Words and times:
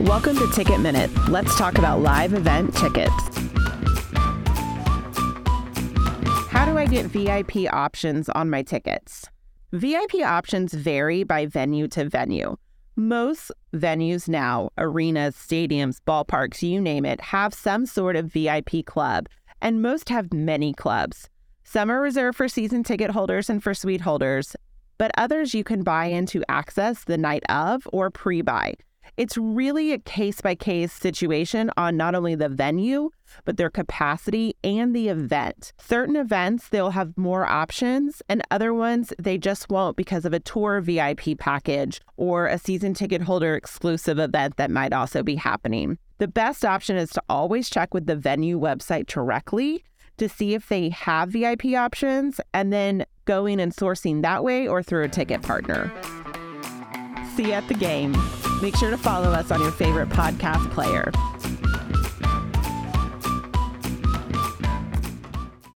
Welcome 0.00 0.36
to 0.36 0.46
Ticket 0.52 0.80
Minute. 0.80 1.10
Let's 1.30 1.56
talk 1.56 1.78
about 1.78 2.02
live 2.02 2.34
event 2.34 2.74
tickets. 2.76 3.14
How 6.50 6.66
do 6.66 6.76
I 6.76 6.84
get 6.86 7.06
VIP 7.06 7.72
options 7.72 8.28
on 8.28 8.50
my 8.50 8.62
tickets? 8.62 9.24
VIP 9.72 10.16
options 10.16 10.74
vary 10.74 11.24
by 11.24 11.46
venue 11.46 11.88
to 11.88 12.04
venue. 12.10 12.58
Most 12.94 13.50
venues 13.72 14.28
now, 14.28 14.68
arenas, 14.76 15.34
stadiums, 15.34 16.00
ballparks, 16.06 16.62
you 16.62 16.78
name 16.78 17.06
it, 17.06 17.18
have 17.22 17.54
some 17.54 17.86
sort 17.86 18.16
of 18.16 18.26
VIP 18.26 18.84
club, 18.84 19.30
and 19.62 19.80
most 19.80 20.10
have 20.10 20.30
many 20.30 20.74
clubs. 20.74 21.30
Some 21.64 21.90
are 21.90 22.02
reserved 22.02 22.36
for 22.36 22.48
season 22.48 22.84
ticket 22.84 23.12
holders 23.12 23.48
and 23.48 23.62
for 23.62 23.72
suite 23.72 24.02
holders, 24.02 24.56
but 24.98 25.10
others 25.16 25.54
you 25.54 25.64
can 25.64 25.82
buy 25.82 26.04
into 26.04 26.44
access 26.50 27.04
the 27.04 27.16
night 27.16 27.44
of 27.48 27.88
or 27.94 28.10
pre 28.10 28.42
buy. 28.42 28.74
It's 29.16 29.38
really 29.38 29.92
a 29.92 29.98
case 29.98 30.42
by 30.42 30.54
case 30.54 30.92
situation 30.92 31.70
on 31.78 31.96
not 31.96 32.14
only 32.14 32.34
the 32.34 32.50
venue, 32.50 33.10
but 33.46 33.56
their 33.56 33.70
capacity 33.70 34.54
and 34.62 34.94
the 34.94 35.08
event. 35.08 35.72
Certain 35.78 36.16
events, 36.16 36.68
they'll 36.68 36.90
have 36.90 37.16
more 37.16 37.46
options, 37.46 38.20
and 38.28 38.42
other 38.50 38.74
ones, 38.74 39.14
they 39.18 39.38
just 39.38 39.70
won't 39.70 39.96
because 39.96 40.26
of 40.26 40.34
a 40.34 40.40
tour 40.40 40.82
VIP 40.82 41.38
package 41.38 42.00
or 42.18 42.46
a 42.46 42.58
season 42.58 42.92
ticket 42.92 43.22
holder 43.22 43.54
exclusive 43.54 44.18
event 44.18 44.58
that 44.58 44.70
might 44.70 44.92
also 44.92 45.22
be 45.22 45.36
happening. 45.36 45.96
The 46.18 46.28
best 46.28 46.64
option 46.64 46.96
is 46.96 47.10
to 47.10 47.22
always 47.28 47.70
check 47.70 47.94
with 47.94 48.06
the 48.06 48.16
venue 48.16 48.60
website 48.60 49.06
directly 49.06 49.82
to 50.18 50.28
see 50.28 50.52
if 50.54 50.68
they 50.68 50.90
have 50.90 51.30
VIP 51.30 51.66
options 51.74 52.38
and 52.52 52.70
then 52.70 53.06
going 53.24 53.60
and 53.60 53.74
sourcing 53.74 54.22
that 54.22 54.44
way 54.44 54.68
or 54.68 54.82
through 54.82 55.04
a 55.04 55.08
ticket 55.08 55.42
partner. 55.42 55.90
See 57.34 57.46
you 57.46 57.52
at 57.52 57.68
the 57.68 57.74
game. 57.74 58.14
Make 58.62 58.76
sure 58.76 58.90
to 58.90 58.96
follow 58.98 59.30
us 59.30 59.50
on 59.50 59.60
your 59.60 59.70
favorite 59.70 60.08
podcast 60.08 60.70
player. 60.70 61.12